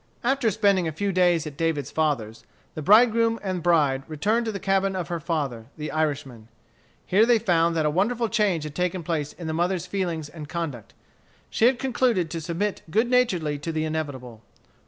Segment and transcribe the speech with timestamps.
[0.23, 4.59] After spending a few days at David's father's, the bridegroom and bride returned to the
[4.59, 6.47] cabin of her father, the Irishman.
[7.05, 10.49] Here they found that a wonderful change had taken place in the mother's feelings and
[10.49, 10.95] conduct.
[11.51, 14.41] She had concluded to submit good naturedly to the inevitable.